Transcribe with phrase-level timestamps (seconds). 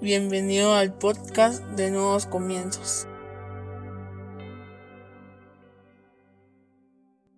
[0.00, 3.06] Bienvenido al podcast de Nuevos Comienzos.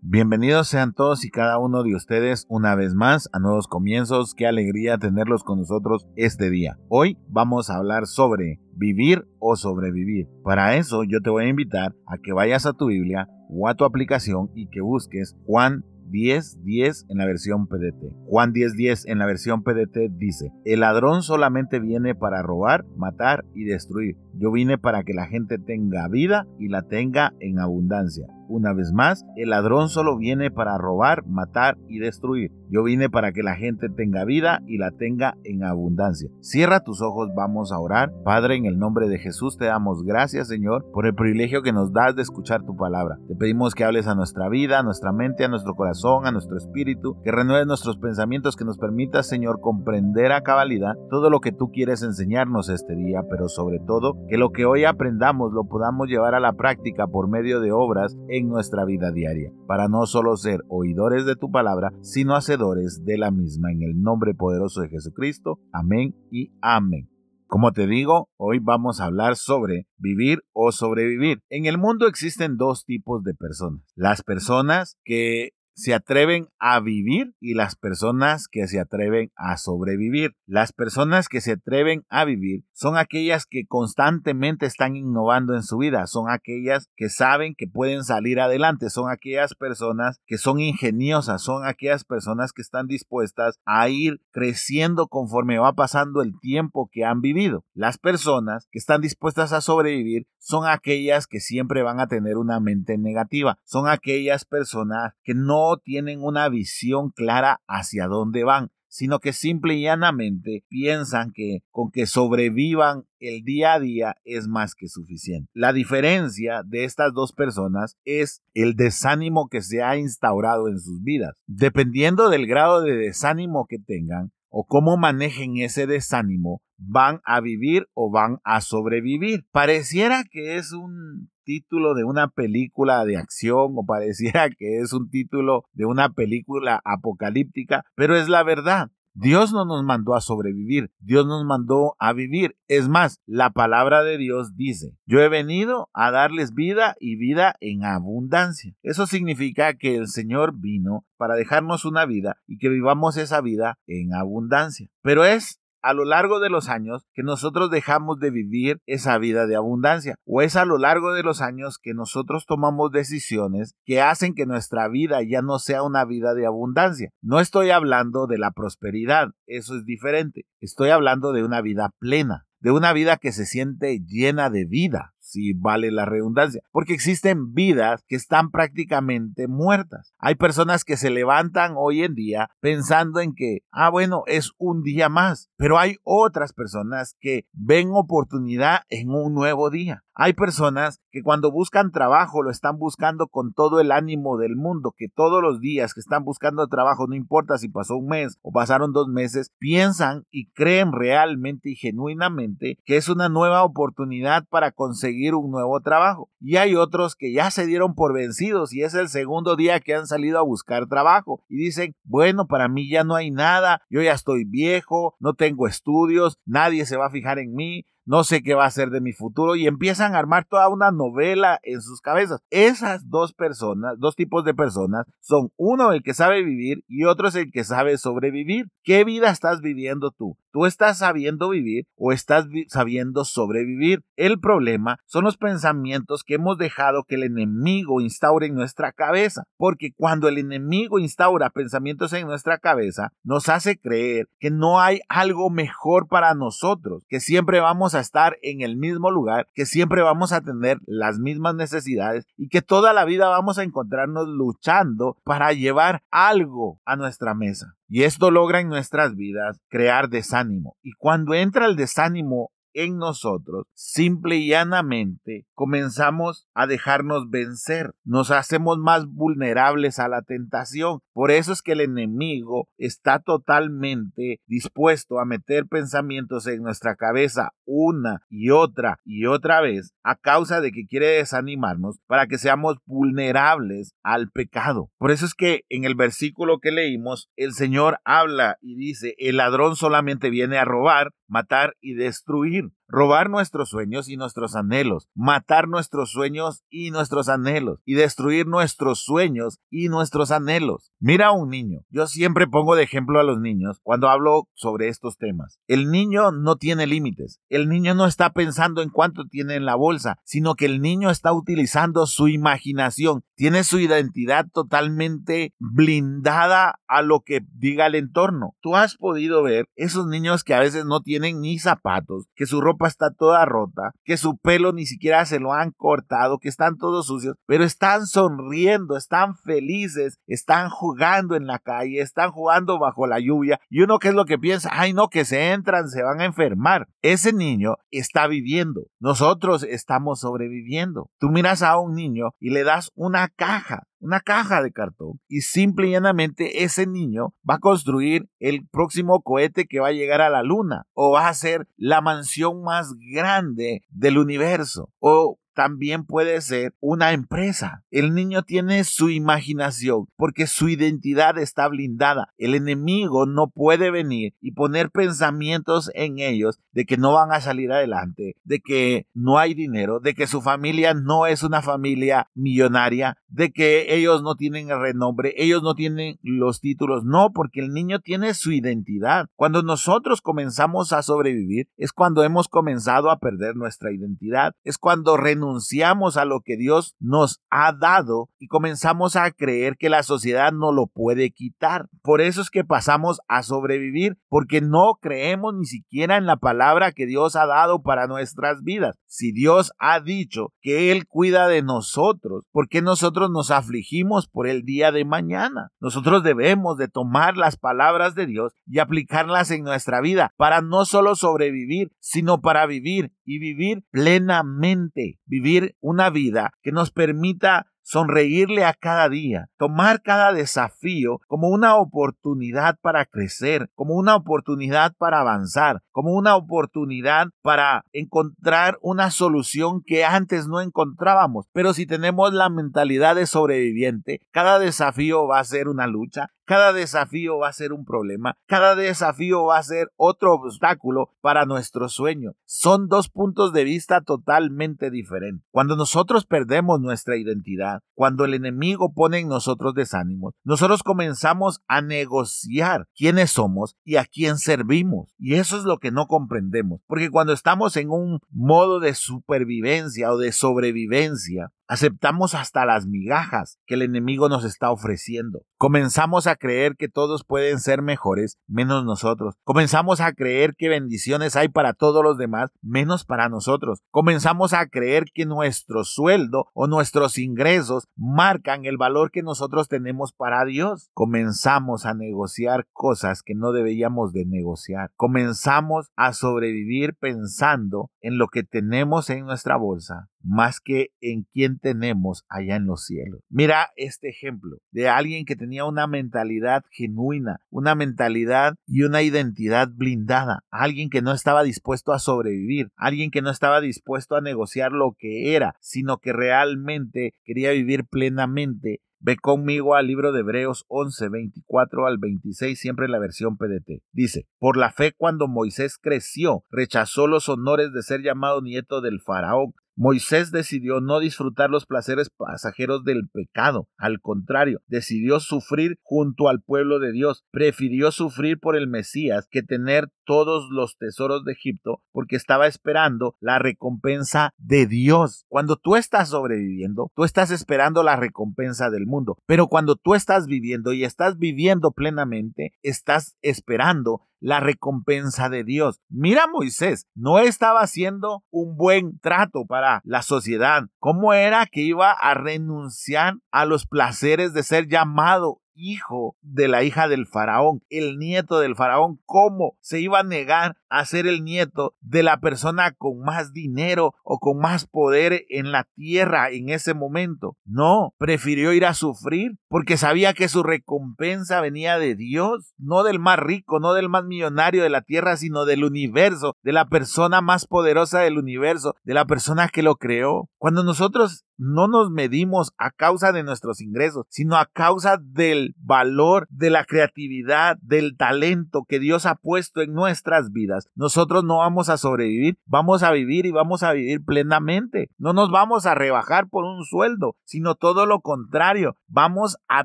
[0.00, 4.34] Bienvenidos sean todos y cada uno de ustedes una vez más a Nuevos Comienzos.
[4.34, 6.78] Qué alegría tenerlos con nosotros este día.
[6.88, 10.26] Hoy vamos a hablar sobre vivir o sobrevivir.
[10.42, 13.74] Para eso yo te voy a invitar a que vayas a tu Biblia o a
[13.74, 18.12] tu aplicación y que busques Juan 10, 10 en la versión PDT.
[18.26, 23.44] Juan 10, 10 en la versión PDT dice, el ladrón solamente viene para robar, matar
[23.54, 24.16] y destruir.
[24.34, 28.26] Yo vine para que la gente tenga vida y la tenga en abundancia.
[28.48, 32.52] Una vez más, el ladrón solo viene para robar, matar y destruir.
[32.68, 36.30] Yo vine para que la gente tenga vida y la tenga en abundancia.
[36.40, 38.12] Cierra tus ojos, vamos a orar.
[38.24, 41.92] Padre, en el nombre de Jesús te damos gracias, Señor, por el privilegio que nos
[41.92, 43.18] das de escuchar tu palabra.
[43.28, 46.56] Te pedimos que hables a nuestra vida, a nuestra mente, a nuestro corazón, a nuestro
[46.56, 51.52] espíritu, que renueves nuestros pensamientos, que nos permitas, Señor, comprender a cabalidad todo lo que
[51.52, 56.08] tú quieres enseñarnos este día, pero sobre todo que lo que hoy aprendamos lo podamos
[56.08, 60.62] llevar a la práctica por medio de obras nuestra vida diaria, para no solo ser
[60.68, 63.72] oidores de tu palabra, sino hacedores de la misma.
[63.72, 65.58] En el nombre poderoso de Jesucristo.
[65.72, 67.08] Amén y amén.
[67.48, 71.42] Como te digo, hoy vamos a hablar sobre vivir o sobrevivir.
[71.48, 73.82] En el mundo existen dos tipos de personas.
[73.94, 80.34] Las personas que se atreven a vivir y las personas que se atreven a sobrevivir.
[80.46, 85.76] Las personas que se atreven a vivir son aquellas que constantemente están innovando en su
[85.76, 91.42] vida, son aquellas que saben que pueden salir adelante, son aquellas personas que son ingeniosas,
[91.42, 97.04] son aquellas personas que están dispuestas a ir creciendo conforme va pasando el tiempo que
[97.04, 97.64] han vivido.
[97.74, 102.60] Las personas que están dispuestas a sobrevivir son aquellas que siempre van a tener una
[102.60, 109.18] mente negativa, son aquellas personas que no tienen una visión clara hacia dónde van, sino
[109.18, 114.74] que simple y llanamente piensan que con que sobrevivan el día a día es más
[114.74, 115.50] que suficiente.
[115.52, 121.02] La diferencia de estas dos personas es el desánimo que se ha instaurado en sus
[121.02, 121.36] vidas.
[121.46, 127.88] Dependiendo del grado de desánimo que tengan o cómo manejen ese desánimo, van a vivir
[127.94, 129.44] o van a sobrevivir.
[129.50, 135.08] Pareciera que es un título de una película de acción o pareciera que es un
[135.08, 138.90] título de una película apocalíptica, pero es la verdad.
[139.18, 142.58] Dios no nos mandó a sobrevivir, Dios nos mandó a vivir.
[142.68, 147.56] Es más, la palabra de Dios dice, yo he venido a darles vida y vida
[147.60, 148.74] en abundancia.
[148.82, 153.78] Eso significa que el Señor vino para dejarnos una vida y que vivamos esa vida
[153.86, 154.90] en abundancia.
[155.00, 159.46] Pero es a lo largo de los años que nosotros dejamos de vivir esa vida
[159.46, 164.00] de abundancia o es a lo largo de los años que nosotros tomamos decisiones que
[164.00, 167.10] hacen que nuestra vida ya no sea una vida de abundancia.
[167.22, 170.46] No estoy hablando de la prosperidad, eso es diferente.
[170.60, 175.14] Estoy hablando de una vida plena, de una vida que se siente llena de vida
[175.36, 180.14] si vale la redundancia, porque existen vidas que están prácticamente muertas.
[180.18, 184.82] Hay personas que se levantan hoy en día pensando en que, ah, bueno, es un
[184.82, 190.04] día más, pero hay otras personas que ven oportunidad en un nuevo día.
[190.14, 194.92] Hay personas que cuando buscan trabajo lo están buscando con todo el ánimo del mundo,
[194.94, 198.52] que todos los días que están buscando trabajo, no importa si pasó un mes o
[198.52, 204.72] pasaron dos meses, piensan y creen realmente y genuinamente que es una nueva oportunidad para
[204.72, 206.28] conseguir un nuevo trabajo.
[206.38, 209.94] Y hay otros que ya se dieron por vencidos y es el segundo día que
[209.94, 214.02] han salido a buscar trabajo y dicen, bueno, para mí ya no hay nada, yo
[214.02, 218.42] ya estoy viejo, no tengo estudios, nadie se va a fijar en mí, no sé
[218.42, 221.82] qué va a ser de mi futuro y empiezan a armar toda una novela en
[221.82, 222.40] sus cabezas.
[222.50, 227.28] Esas dos personas, dos tipos de personas, son uno el que sabe vivir y otro
[227.28, 228.68] es el que sabe sobrevivir.
[228.84, 230.38] ¿Qué vida estás viviendo tú?
[230.56, 234.00] ¿Tú estás sabiendo vivir o estás sabiendo sobrevivir?
[234.16, 239.44] El problema son los pensamientos que hemos dejado que el enemigo instaure en nuestra cabeza,
[239.58, 245.00] porque cuando el enemigo instaura pensamientos en nuestra cabeza, nos hace creer que no hay
[245.10, 250.00] algo mejor para nosotros, que siempre vamos a estar en el mismo lugar, que siempre
[250.00, 255.18] vamos a tener las mismas necesidades y que toda la vida vamos a encontrarnos luchando
[255.22, 257.76] para llevar algo a nuestra mesa.
[257.88, 260.76] Y esto logra en nuestras vidas crear desánimo.
[260.82, 268.30] Y cuando entra el desánimo en nosotros, simple y llanamente comenzamos a dejarnos vencer, nos
[268.30, 271.00] hacemos más vulnerables a la tentación.
[271.14, 277.52] Por eso es que el enemigo está totalmente dispuesto a meter pensamientos en nuestra cabeza
[277.64, 282.76] una y otra y otra vez a causa de que quiere desanimarnos para que seamos
[282.84, 284.90] vulnerables al pecado.
[284.98, 289.38] Por eso es que en el versículo que leímos, el Señor habla y dice, el
[289.38, 295.68] ladrón solamente viene a robar, matar y destruir robar nuestros sueños y nuestros anhelos, matar
[295.68, 300.92] nuestros sueños y nuestros anhelos, y destruir nuestros sueños y nuestros anhelos.
[300.98, 301.80] Mira a un niño.
[301.90, 305.58] Yo siempre pongo de ejemplo a los niños cuando hablo sobre estos temas.
[305.66, 307.40] El niño no tiene límites.
[307.48, 311.10] El niño no está pensando en cuánto tiene en la bolsa, sino que el niño
[311.10, 313.24] está utilizando su imaginación.
[313.34, 318.54] Tiene su identidad totalmente blindada a lo que diga el entorno.
[318.60, 322.60] Tú has podido ver esos niños que a veces no tienen ni zapatos, que su
[322.60, 326.76] ropa está toda rota, que su pelo ni siquiera se lo han cortado, que están
[326.76, 333.06] todos sucios, pero están sonriendo, están felices, están jugando en la calle, están jugando bajo
[333.06, 333.60] la lluvia.
[333.70, 336.24] Y uno qué es lo que piensa, ay no, que se entran, se van a
[336.26, 336.88] enfermar.
[337.00, 341.08] Ese niño está viviendo, nosotros estamos sobreviviendo.
[341.18, 345.40] Tú miras a un niño y le das una caja una caja de cartón y
[345.40, 350.20] simple y llanamente ese niño va a construir el próximo cohete que va a llegar
[350.20, 356.04] a la luna o va a ser la mansión más grande del universo o también
[356.04, 357.82] puede ser una empresa.
[357.90, 362.34] El niño tiene su imaginación porque su identidad está blindada.
[362.36, 367.40] El enemigo no puede venir y poner pensamientos en ellos de que no van a
[367.40, 372.28] salir adelante, de que no hay dinero, de que su familia no es una familia
[372.34, 377.04] millonaria, de que ellos no tienen el renombre, ellos no tienen los títulos.
[377.04, 379.30] No, porque el niño tiene su identidad.
[379.36, 384.54] Cuando nosotros comenzamos a sobrevivir es cuando hemos comenzado a perder nuestra identidad.
[384.62, 389.76] Es cuando renunciamos renunciamos a lo que Dios nos ha dado y comenzamos a creer
[389.78, 391.88] que la sociedad no lo puede quitar.
[392.02, 396.92] Por eso es que pasamos a sobrevivir, porque no creemos ni siquiera en la palabra
[396.92, 398.96] que Dios ha dado para nuestras vidas.
[399.06, 404.48] Si Dios ha dicho que Él cuida de nosotros, ¿por qué nosotros nos afligimos por
[404.48, 405.70] el día de mañana?
[405.80, 410.84] Nosotros debemos de tomar las palabras de Dios y aplicarlas en nuestra vida para no
[410.84, 418.64] solo sobrevivir, sino para vivir y vivir plenamente vivir una vida que nos permita sonreírle
[418.64, 425.20] a cada día, tomar cada desafío como una oportunidad para crecer, como una oportunidad para
[425.20, 431.46] avanzar, como una oportunidad para encontrar una solución que antes no encontrábamos.
[431.52, 436.72] Pero si tenemos la mentalidad de sobreviviente, cada desafío va a ser una lucha, cada
[436.72, 441.88] desafío va a ser un problema, cada desafío va a ser otro obstáculo para nuestro
[441.88, 442.32] sueño.
[442.44, 445.44] Son dos puntos de vista totalmente diferentes.
[445.50, 451.82] Cuando nosotros perdemos nuestra identidad, cuando el enemigo pone en nosotros desánimos, nosotros comenzamos a
[451.82, 455.12] negociar quiénes somos y a quién servimos.
[455.18, 460.12] Y eso es lo que no comprendemos, porque cuando estamos en un modo de supervivencia
[460.12, 465.42] o de sobrevivencia, Aceptamos hasta las migajas que el enemigo nos está ofreciendo.
[465.58, 469.34] Comenzamos a creer que todos pueden ser mejores menos nosotros.
[469.44, 473.80] Comenzamos a creer que bendiciones hay para todos los demás menos para nosotros.
[473.90, 480.12] Comenzamos a creer que nuestro sueldo o nuestros ingresos marcan el valor que nosotros tenemos
[480.12, 480.90] para Dios.
[480.94, 484.90] Comenzamos a negociar cosas que no deberíamos de negociar.
[484.96, 491.58] Comenzamos a sobrevivir pensando en lo que tenemos en nuestra bolsa más que en quien
[491.58, 493.20] tenemos allá en los cielos.
[493.28, 499.68] Mira este ejemplo de alguien que tenía una mentalidad genuina, una mentalidad y una identidad
[499.72, 504.72] blindada, alguien que no estaba dispuesto a sobrevivir, alguien que no estaba dispuesto a negociar
[504.72, 510.64] lo que era, sino que realmente quería vivir plenamente Ve conmigo al libro de Hebreos
[510.68, 513.82] 11, 24 al 26, siempre la versión PDT.
[513.92, 519.00] Dice, por la fe cuando Moisés creció, rechazó los honores de ser llamado nieto del
[519.00, 526.28] faraón Moisés decidió no disfrutar los placeres pasajeros del pecado, al contrario, decidió sufrir junto
[526.28, 531.32] al pueblo de Dios, prefirió sufrir por el Mesías que tener todos los tesoros de
[531.32, 535.26] Egipto porque estaba esperando la recompensa de Dios.
[535.28, 540.26] Cuando tú estás sobreviviendo, tú estás esperando la recompensa del mundo, pero cuando tú estás
[540.26, 545.80] viviendo y estás viviendo plenamente, estás esperando la recompensa de Dios.
[545.88, 550.64] Mira Moisés, no estaba haciendo un buen trato para la sociedad.
[550.78, 556.62] ¿Cómo era que iba a renunciar a los placeres de ser llamado hijo de la
[556.62, 561.24] hija del faraón, el nieto del faraón, ¿cómo se iba a negar a ser el
[561.24, 566.48] nieto de la persona con más dinero o con más poder en la tierra en
[566.48, 567.36] ese momento?
[567.44, 572.98] No, prefirió ir a sufrir porque sabía que su recompensa venía de Dios, no del
[572.98, 577.20] más rico, no del más millonario de la tierra, sino del universo, de la persona
[577.20, 580.28] más poderosa del universo, de la persona que lo creó.
[580.38, 586.26] Cuando nosotros no nos medimos a causa de nuestros ingresos, sino a causa del valor,
[586.30, 591.68] de la creatividad, del talento que Dios ha puesto en nuestras vidas, nosotros no vamos
[591.68, 594.90] a sobrevivir, vamos a vivir y vamos a vivir plenamente.
[594.98, 599.64] No nos vamos a rebajar por un sueldo, sino todo lo contrario, vamos a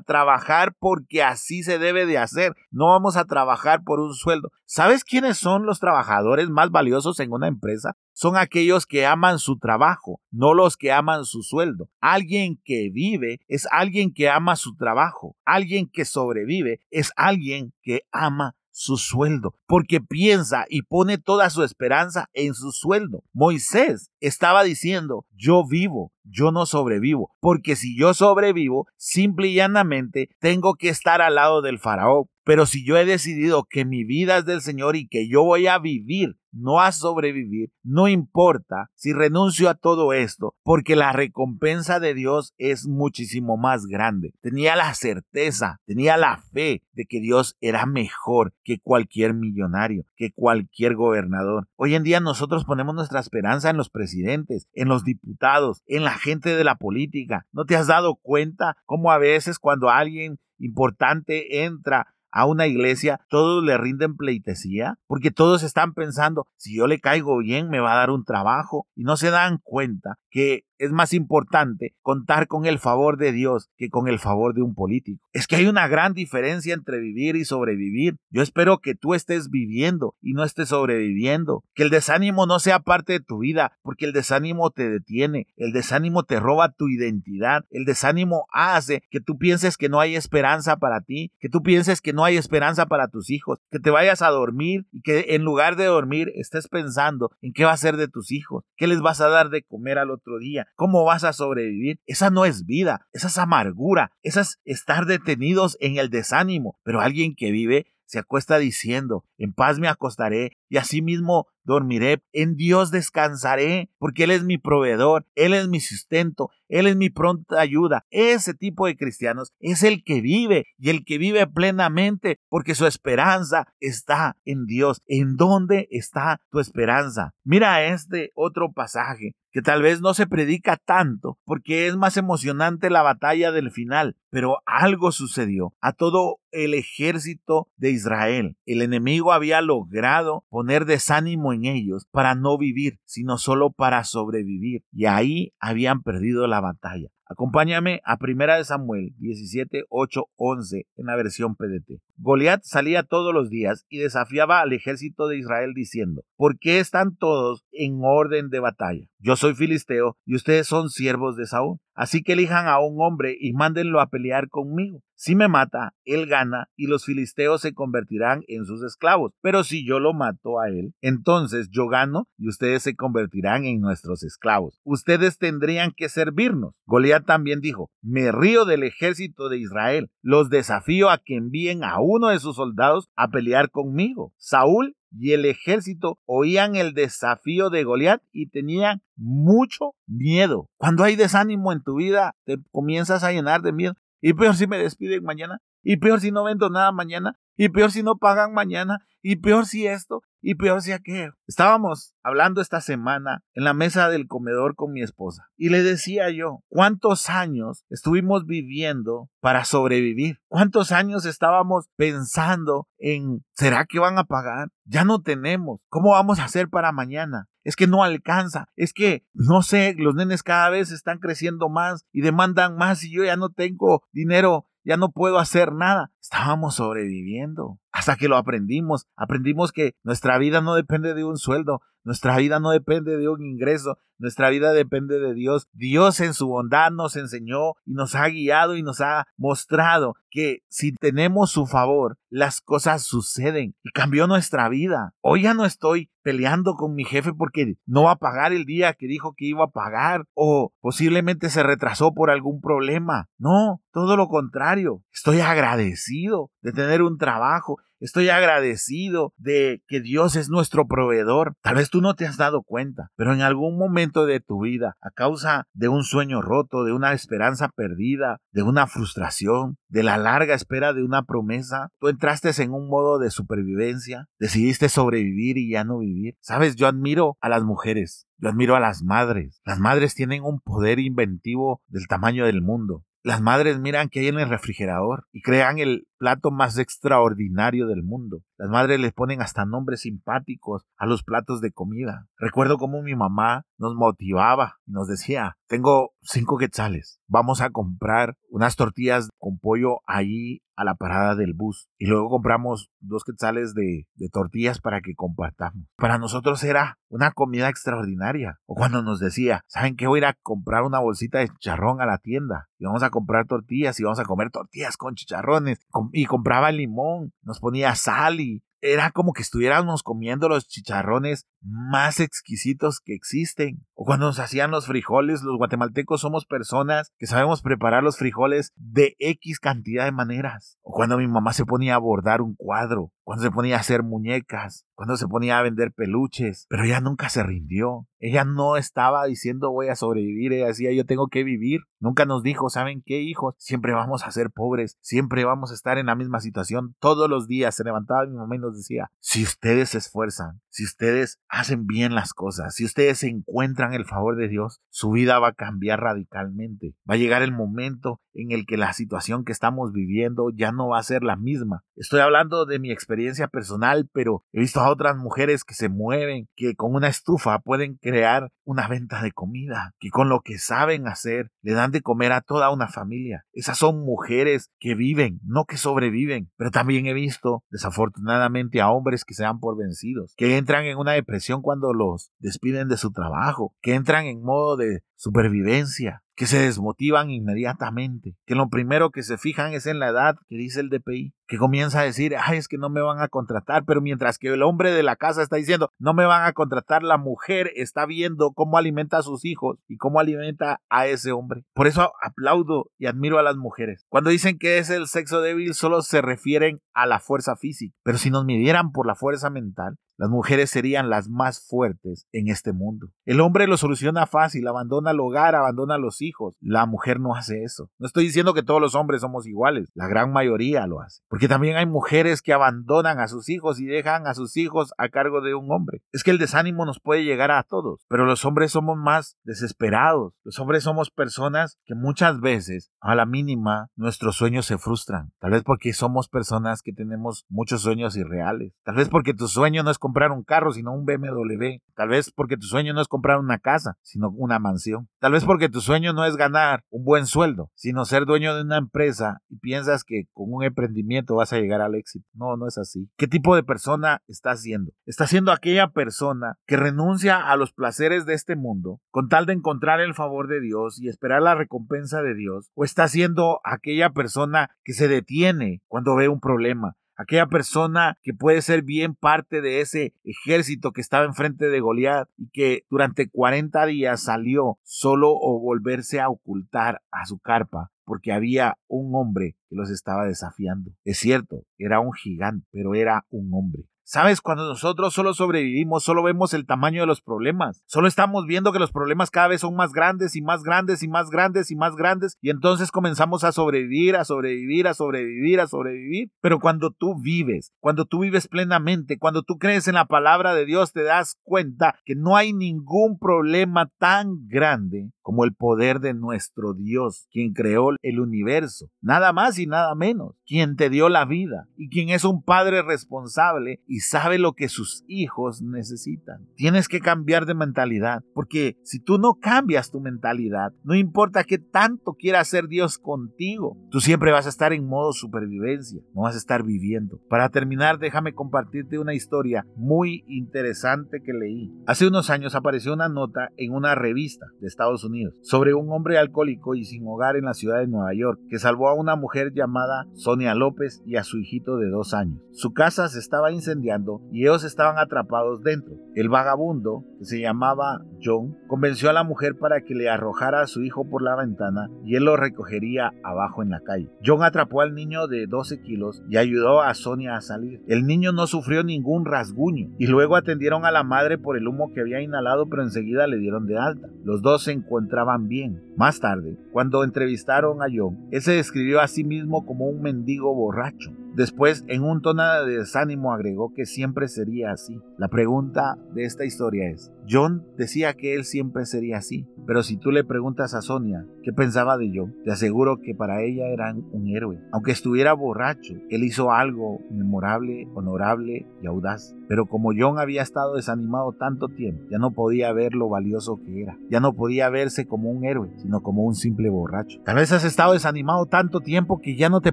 [0.00, 4.50] trabajar porque así se debe de hacer, no vamos a trabajar por un sueldo.
[4.66, 7.96] ¿Sabes quiénes son los trabajadores más valiosos en una empresa?
[8.14, 11.88] Son aquellos que aman su trabajo, no los que aman su sueldo.
[12.00, 15.36] Alguien que vive es alguien que ama su trabajo.
[15.44, 21.62] Alguien que sobrevive es alguien que ama su sueldo, porque piensa y pone toda su
[21.62, 23.22] esperanza en su sueldo.
[23.32, 30.28] Moisés estaba diciendo, yo vivo, yo no sobrevivo, porque si yo sobrevivo, simple y llanamente
[30.40, 32.26] tengo que estar al lado del faraón.
[32.44, 35.68] Pero si yo he decidido que mi vida es del Señor y que yo voy
[35.68, 41.98] a vivir no a sobrevivir, no importa si renuncio a todo esto, porque la recompensa
[41.98, 44.34] de Dios es muchísimo más grande.
[44.42, 50.32] Tenía la certeza, tenía la fe de que Dios era mejor que cualquier millonario, que
[50.32, 51.68] cualquier gobernador.
[51.76, 56.18] Hoy en día nosotros ponemos nuestra esperanza en los presidentes, en los diputados, en la
[56.18, 57.46] gente de la política.
[57.52, 63.20] ¿No te has dado cuenta cómo a veces cuando alguien importante entra a una iglesia,
[63.28, 67.92] todos le rinden pleitesía, porque todos están pensando, si yo le caigo bien, me va
[67.92, 72.66] a dar un trabajo, y no se dan cuenta que es más importante contar con
[72.66, 75.24] el favor de Dios que con el favor de un político.
[75.32, 78.16] Es que hay una gran diferencia entre vivir y sobrevivir.
[78.30, 81.62] Yo espero que tú estés viviendo y no estés sobreviviendo.
[81.74, 85.72] Que el desánimo no sea parte de tu vida, porque el desánimo te detiene, el
[85.72, 90.78] desánimo te roba tu identidad, el desánimo hace que tú pienses que no hay esperanza
[90.78, 94.20] para ti, que tú pienses que no hay esperanza para tus hijos, que te vayas
[94.20, 97.96] a dormir y que en lugar de dormir estés pensando en qué va a ser
[97.96, 101.24] de tus hijos, qué les vas a dar de comer al otro día, ¿Cómo vas
[101.24, 102.00] a sobrevivir?
[102.06, 106.78] Esa no es vida, esa es amargura, esa es estar detenidos en el desánimo.
[106.82, 112.56] Pero alguien que vive se acuesta diciendo, en paz me acostaré y asimismo dormiré, en
[112.56, 117.58] Dios descansaré, porque Él es mi proveedor, Él es mi sustento, Él es mi pronta
[117.58, 118.04] ayuda.
[118.10, 122.86] Ese tipo de cristianos es el que vive y el que vive plenamente, porque su
[122.86, 125.00] esperanza está en Dios.
[125.06, 127.32] ¿En dónde está tu esperanza?
[127.44, 132.90] Mira este otro pasaje que tal vez no se predica tanto porque es más emocionante
[132.90, 138.56] la batalla del final, pero algo sucedió a todo el ejército de Israel.
[138.66, 144.84] El enemigo había logrado poner desánimo en ellos para no vivir, sino solo para sobrevivir.
[144.90, 147.08] Y ahí habían perdido la batalla.
[147.26, 152.02] Acompáñame a Primera de Samuel 17, 8, 11 en la versión PDT.
[152.16, 157.16] Goliat salía todos los días y desafiaba al ejército de Israel diciendo, ¿por qué están
[157.16, 159.06] todos en orden de batalla?
[159.18, 161.78] Yo soy filisteo y ustedes son siervos de Saúl.
[161.94, 165.02] Así que elijan a un hombre y mándenlo a pelear conmigo.
[165.14, 169.32] Si me mata, él gana y los filisteos se convertirán en sus esclavos.
[169.40, 173.80] Pero si yo lo mato a él, entonces yo gano y ustedes se convertirán en
[173.80, 174.80] nuestros esclavos.
[174.82, 176.74] Ustedes tendrían que servirnos.
[176.86, 180.10] Goliat también dijo, me río del ejército de Israel.
[180.22, 184.32] Los desafío a que envíen a uno de sus soldados a pelear conmigo.
[184.38, 190.68] Saúl y el ejército oían el desafío de Goliat y tenían mucho miedo.
[190.76, 193.94] Cuando hay desánimo en tu vida, te comienzas a llenar de miedo.
[194.20, 195.60] Y peor si me despiden mañana.
[195.82, 197.38] Y peor si no vendo nada mañana.
[197.56, 199.04] Y peor si no pagan mañana.
[199.20, 200.22] Y peor si esto.
[200.42, 201.34] Y peor si aquello.
[201.46, 205.48] Estábamos hablando esta semana en la mesa del comedor con mi esposa.
[205.56, 210.40] Y le decía yo, ¿cuántos años estuvimos viviendo para sobrevivir?
[210.48, 214.70] ¿Cuántos años estábamos pensando en, ¿será que van a pagar?
[214.84, 215.80] Ya no tenemos.
[215.88, 217.48] ¿Cómo vamos a hacer para mañana?
[217.64, 222.04] es que no alcanza, es que, no sé, los nenes cada vez están creciendo más
[222.12, 226.10] y demandan más y yo ya no tengo dinero, ya no puedo hacer nada.
[226.20, 229.06] Estábamos sobreviviendo hasta que lo aprendimos.
[229.14, 233.44] Aprendimos que nuestra vida no depende de un sueldo, nuestra vida no depende de un
[233.44, 235.68] ingreso, nuestra vida depende de Dios.
[235.72, 240.62] Dios en su bondad nos enseñó y nos ha guiado y nos ha mostrado que
[240.68, 245.14] si tenemos su favor, las cosas suceden y cambió nuestra vida.
[245.20, 248.94] Hoy ya no estoy peleando con mi jefe porque no va a pagar el día
[248.94, 253.28] que dijo que iba a pagar o posiblemente se retrasó por algún problema.
[253.38, 255.02] No, todo lo contrario.
[255.12, 257.78] Estoy agradecido de tener un trabajo.
[258.02, 261.54] Estoy agradecido de que Dios es nuestro proveedor.
[261.62, 264.96] Tal vez tú no te has dado cuenta, pero en algún momento de tu vida,
[265.00, 270.16] a causa de un sueño roto, de una esperanza perdida, de una frustración, de la
[270.16, 275.70] larga espera de una promesa, tú entraste en un modo de supervivencia, decidiste sobrevivir y
[275.70, 276.34] ya no vivir.
[276.40, 279.60] Sabes, yo admiro a las mujeres, yo admiro a las madres.
[279.64, 283.04] Las madres tienen un poder inventivo del tamaño del mundo.
[283.24, 288.04] Las madres miran que hay en el refrigerador y crean el plato más extraordinario del
[288.04, 288.44] mundo.
[288.56, 292.28] Las madres les ponen hasta nombres simpáticos a los platos de comida.
[292.38, 298.36] Recuerdo cómo mi mamá nos motivaba y nos decía, tengo cinco quetzales, vamos a comprar
[298.50, 303.74] unas tortillas con pollo ahí a la parada del bus y luego compramos dos quetzales
[303.74, 305.86] de, tortillas para que compartamos.
[305.96, 308.58] Para nosotros era una comida extraordinaria.
[308.66, 310.06] O cuando nos decía, ¿saben qué?
[310.06, 313.10] Voy a ir a comprar una bolsita de chicharrón a la tienda y vamos a
[313.10, 315.80] comprar tortillas y vamos a comer tortillas con chicharrones
[316.12, 322.18] y compraba limón, nos ponía sal y era como que estuviéramos comiendo los chicharrones más
[322.18, 323.86] exquisitos que existen.
[323.94, 328.72] O cuando nos hacían los frijoles, los guatemaltecos somos personas que sabemos preparar los frijoles
[328.74, 330.78] de X cantidad de maneras.
[330.82, 334.02] O cuando mi mamá se ponía a bordar un cuadro, cuando se ponía a hacer
[334.02, 338.06] muñecas, cuando se ponía a vender peluches, pero ella nunca se rindió.
[338.18, 341.80] Ella no estaba diciendo voy a sobrevivir, ella decía yo tengo que vivir.
[341.98, 343.54] Nunca nos dijo, ¿saben qué, hijos?
[343.58, 346.94] Siempre vamos a ser pobres, siempre vamos a estar en la misma situación.
[347.00, 350.84] Todos los días se levantaba mi mamá y nos decía, si ustedes se esfuerzan, si
[350.84, 355.48] ustedes hacen bien las cosas, si ustedes encuentran el favor de Dios, su vida va
[355.48, 356.94] a cambiar radicalmente.
[357.08, 360.88] Va a llegar el momento en el que la situación que estamos viviendo ya no
[360.88, 361.84] va a ser la misma.
[361.96, 366.48] Estoy hablando de mi experiencia personal, pero he visto a otras mujeres que se mueven,
[366.56, 371.06] que con una estufa pueden crear una venta de comida, que con lo que saben
[371.06, 373.44] hacer le dan de comer a toda una familia.
[373.52, 376.50] Esas son mujeres que viven, no que sobreviven.
[376.56, 380.98] Pero también he visto, desafortunadamente, a hombres que se dan por vencidos, que entran en
[380.98, 386.48] una depresión cuando los despiden de su trabajo, que entran en modo de supervivencia, que
[386.48, 390.80] se desmotivan inmediatamente, que lo primero que se fijan es en la edad que dice
[390.80, 394.00] el DPI, que comienza a decir, ay, es que no me van a contratar, pero
[394.00, 397.16] mientras que el hombre de la casa está diciendo, no me van a contratar, la
[397.16, 401.62] mujer está viendo cómo alimenta a sus hijos y cómo alimenta a ese hombre.
[401.74, 404.04] Por eso aplaudo y admiro a las mujeres.
[404.08, 408.18] Cuando dicen que es el sexo débil, solo se refieren a la fuerza física, pero
[408.18, 412.72] si nos midieran por la fuerza mental, las mujeres serían las más fuertes en este
[412.72, 413.08] mundo.
[413.24, 416.54] El hombre lo soluciona fácil, abandona el hogar, abandona a los hijos.
[416.60, 417.90] La mujer no hace eso.
[417.98, 421.22] No estoy diciendo que todos los hombres somos iguales, la gran mayoría lo hace.
[421.26, 425.08] Porque también hay mujeres que abandonan a sus hijos y dejan a sus hijos a
[425.08, 426.02] cargo de un hombre.
[426.12, 430.34] Es que el desánimo nos puede llegar a todos, pero los hombres somos más desesperados.
[430.44, 435.32] Los hombres somos personas que muchas veces, a la mínima, nuestros sueños se frustran.
[435.40, 438.72] Tal vez porque somos personas que tenemos muchos sueños irreales.
[438.84, 441.78] Tal vez porque tu sueño no es comprar un carro, sino un BMW.
[441.94, 445.08] Tal vez porque tu sueño no es comprar una casa, sino una mansión.
[445.20, 448.60] Tal vez porque tu sueño no es ganar un buen sueldo, sino ser dueño de
[448.60, 452.26] una empresa y piensas que con un emprendimiento vas a llegar al éxito.
[452.34, 453.08] No, no es así.
[453.16, 454.92] ¿Qué tipo de persona estás siendo?
[455.06, 459.54] ¿Estás siendo aquella persona que renuncia a los placeres de este mundo con tal de
[459.54, 462.70] encontrar el favor de Dios y esperar la recompensa de Dios?
[462.74, 466.96] ¿O estás siendo aquella persona que se detiene cuando ve un problema?
[467.22, 472.28] Aquella persona que puede ser bien parte de ese ejército que estaba enfrente de Goliat
[472.36, 478.32] y que durante 40 días salió solo o volverse a ocultar a su carpa porque
[478.32, 480.92] había un hombre que los estaba desafiando.
[481.04, 483.84] Es cierto, era un gigante, pero era un hombre.
[484.04, 487.82] Sabes, cuando nosotros solo sobrevivimos, solo vemos el tamaño de los problemas.
[487.86, 491.08] Solo estamos viendo que los problemas cada vez son más grandes y más grandes y
[491.08, 492.36] más grandes y más grandes.
[492.40, 496.30] Y entonces comenzamos a sobrevivir, a sobrevivir, a sobrevivir, a sobrevivir.
[496.40, 500.66] Pero cuando tú vives, cuando tú vives plenamente, cuando tú crees en la palabra de
[500.66, 506.14] Dios, te das cuenta que no hay ningún problema tan grande como el poder de
[506.14, 511.24] nuestro Dios, quien creó el universo, nada más y nada menos, quien te dio la
[511.24, 516.48] vida y quien es un padre responsable y sabe lo que sus hijos necesitan.
[516.56, 521.58] Tienes que cambiar de mentalidad, porque si tú no cambias tu mentalidad, no importa qué
[521.58, 526.34] tanto quiera hacer Dios contigo, tú siempre vas a estar en modo supervivencia, no vas
[526.34, 527.20] a estar viviendo.
[527.28, 531.72] Para terminar, déjame compartirte una historia muy interesante que leí.
[531.86, 536.18] Hace unos años apareció una nota en una revista de Estados Unidos sobre un hombre
[536.18, 539.52] alcohólico y sin hogar en la ciudad de Nueva York que salvó a una mujer
[539.54, 542.40] llamada Sonia López y a su hijito de dos años.
[542.52, 545.94] Su casa se estaba incendiando y ellos estaban atrapados dentro.
[546.14, 550.66] El vagabundo, que se llamaba John, convenció a la mujer para que le arrojara a
[550.66, 554.10] su hijo por la ventana y él lo recogería abajo en la calle.
[554.24, 557.80] John atrapó al niño de 12 kilos y ayudó a Sonia a salir.
[557.86, 561.90] El niño no sufrió ningún rasguño y luego atendieron a la madre por el humo
[561.92, 564.08] que había inhalado pero enseguida le dieron de alta.
[564.24, 564.72] Los dos se
[565.02, 565.82] encontraban bien.
[565.96, 570.54] Más tarde, cuando entrevistaron a John, él se describió a sí mismo como un mendigo
[570.54, 571.12] borracho.
[571.34, 575.00] Después, en un tono de desánimo, agregó que siempre sería así.
[575.18, 579.96] La pregunta de esta historia es, John decía que él siempre sería así, pero si
[579.96, 583.94] tú le preguntas a Sonia qué pensaba de John, te aseguro que para ella era
[583.94, 584.60] un héroe.
[584.72, 589.34] Aunque estuviera borracho, él hizo algo memorable, honorable y audaz.
[589.48, 593.82] Pero como John había estado desanimado tanto tiempo, ya no podía ver lo valioso que
[593.82, 593.98] era.
[594.10, 597.20] Ya no podía verse como un héroe, sino como un simple borracho.
[597.24, 599.72] Tal vez has estado desanimado tanto tiempo que ya no te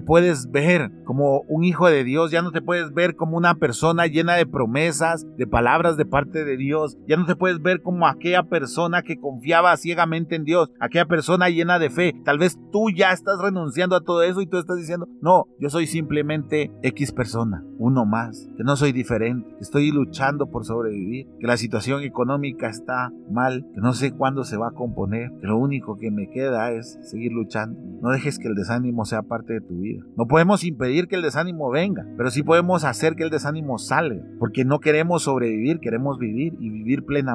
[0.00, 4.06] puedes ver como un hijo de Dios, ya no te puedes ver como una persona
[4.06, 8.06] llena de promesas, de palabras de parte de Dios, ya no te puedes ver como
[8.06, 12.14] aquella persona que confiaba ciegamente en Dios, aquella persona llena de fe.
[12.22, 15.70] Tal vez tú ya estás renunciando a todo eso y tú estás diciendo, no, yo
[15.70, 21.26] soy simplemente X persona, uno más, que no soy diferente, que estoy luchando por sobrevivir,
[21.40, 25.46] que la situación económica está mal, que no sé cuándo se va a componer, que
[25.46, 27.80] lo único que me queda es seguir luchando.
[28.02, 30.04] No dejes que el desánimo sea parte de tu vida.
[30.16, 34.22] No podemos impedir que el desánimo venga, pero sí podemos hacer que el desánimo salga,
[34.38, 37.29] porque no queremos sobrevivir, queremos vivir y vivir plenamente.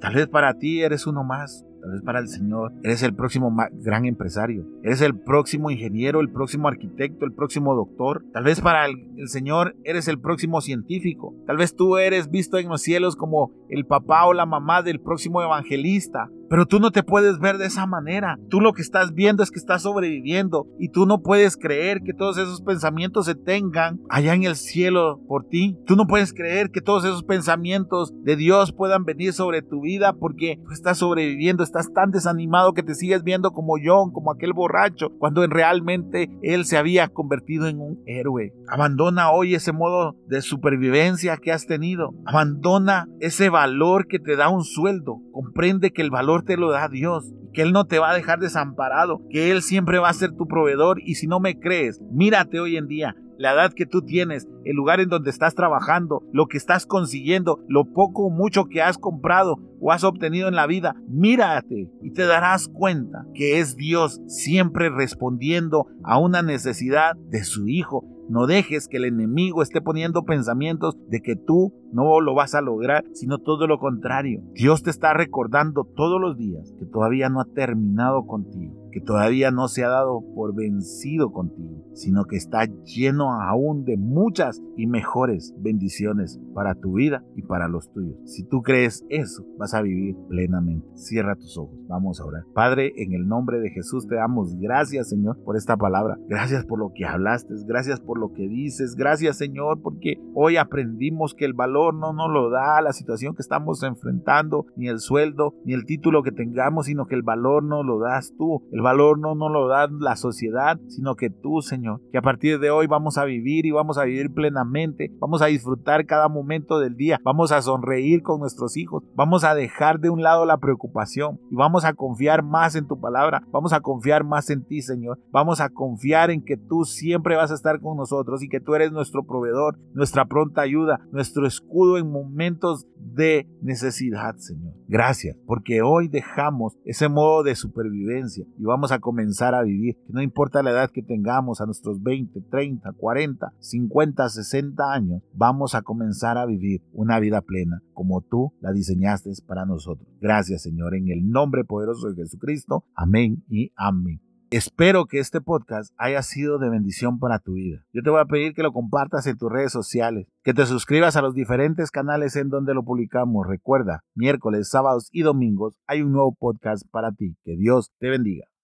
[0.00, 3.54] Tal vez para ti eres uno más, tal vez para el Señor eres el próximo
[3.72, 8.86] gran empresario, eres el próximo ingeniero, el próximo arquitecto, el próximo doctor, tal vez para
[8.86, 13.52] el, Señor eres el próximo científico, tal vez tú eres visto en los cielos como
[13.68, 17.66] el papá o la mamá del próximo evangelista, pero tú no te puedes ver de
[17.66, 18.38] esa manera.
[18.48, 22.14] Tú lo que estás viendo es que estás sobreviviendo y tú no puedes creer que
[22.14, 25.78] todos esos pensamientos se tengan allá en el cielo por ti.
[25.86, 30.12] Tú no puedes creer que todos esos pensamientos de Dios puedan venir sobre tu vida
[30.12, 34.52] porque tú estás sobreviviendo, estás tan desanimado que te sigues viendo como John, como aquel
[34.52, 38.52] borracho, cuando realmente él se había convertido en un héroe.
[38.68, 42.14] Abandona hoy ese modo de supervivencia que has tenido.
[42.26, 45.20] Abandona ese valor que te da un sueldo.
[45.32, 48.38] Comprende que el valor te lo da Dios, que Él no te va a dejar
[48.38, 51.00] desamparado, que Él siempre va a ser tu proveedor.
[51.04, 54.74] Y si no me crees, mírate hoy en día, la edad que tú tienes, el
[54.74, 58.98] lugar en donde estás trabajando, lo que estás consiguiendo, lo poco o mucho que has
[58.98, 64.20] comprado o has obtenido en la vida, mírate y te darás cuenta que es Dios
[64.26, 68.04] siempre respondiendo a una necesidad de su Hijo.
[68.28, 72.60] No dejes que el enemigo esté poniendo pensamientos de que tú no lo vas a
[72.60, 74.42] lograr, sino todo lo contrario.
[74.52, 79.50] Dios te está recordando todos los días que todavía no ha terminado contigo que todavía
[79.50, 84.86] no se ha dado por vencido contigo, sino que está lleno aún de muchas y
[84.86, 88.16] mejores bendiciones para tu vida y para los tuyos.
[88.24, 90.86] Si tú crees eso, a vivir plenamente.
[90.94, 91.78] Cierra tus ojos.
[91.88, 92.44] Vamos a orar.
[92.54, 96.18] Padre, en el nombre de Jesús te damos gracias, Señor, por esta palabra.
[96.28, 97.54] Gracias por lo que hablaste.
[97.66, 98.94] Gracias por lo que dices.
[98.94, 103.42] Gracias, Señor, porque hoy aprendimos que el valor no nos lo da la situación que
[103.42, 107.82] estamos enfrentando, ni el sueldo, ni el título que tengamos, sino que el valor no
[107.82, 108.62] lo das tú.
[108.72, 112.58] El valor no nos lo da la sociedad, sino que tú, Señor, que a partir
[112.58, 116.78] de hoy vamos a vivir y vamos a vivir plenamente, vamos a disfrutar cada momento
[116.78, 120.58] del día, vamos a sonreír con nuestros hijos, vamos a dejar de un lado la
[120.58, 124.82] preocupación y vamos a confiar más en tu palabra, vamos a confiar más en ti,
[124.82, 128.60] Señor, vamos a confiar en que tú siempre vas a estar con nosotros y que
[128.60, 134.74] tú eres nuestro proveedor, nuestra pronta ayuda, nuestro escudo en momentos de necesidad, Señor.
[134.86, 139.96] Gracias, porque hoy dejamos ese modo de supervivencia y vamos a comenzar a vivir.
[140.06, 145.22] Que no importa la edad que tengamos, a nuestros 20, 30, 40, 50, 60 años,
[145.34, 150.08] vamos a comenzar a vivir una vida plena como tú la diseñaste para nosotros.
[150.20, 152.84] Gracias, Señor, en el nombre poderoso de Jesucristo.
[152.94, 154.20] Amén y amén.
[154.50, 157.84] Espero que este podcast haya sido de bendición para tu vida.
[157.92, 161.16] Yo te voy a pedir que lo compartas en tus redes sociales, que te suscribas
[161.16, 163.48] a los diferentes canales en donde lo publicamos.
[163.48, 167.36] Recuerda, miércoles, sábados y domingos hay un nuevo podcast para ti.
[167.42, 168.48] Que Dios te bendiga.